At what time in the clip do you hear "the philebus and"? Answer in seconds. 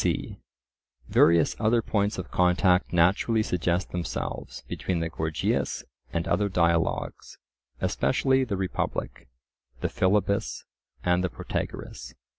9.81-11.23